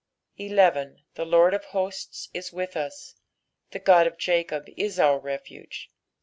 r 0.39 0.45
I 0.47 0.95
The 1.13 1.25
Lord 1.25 1.53
of 1.53 1.63
hosts 1.65 2.27
is 2.33 2.51
with 2.51 2.75
us; 2.75 3.13
the 3.69 3.77
God 3.77 4.07
of 4.07 4.17
Jacob 4.17 4.65
is 4.75 4.97
our 4.99 5.19
refuge. 5.19 5.91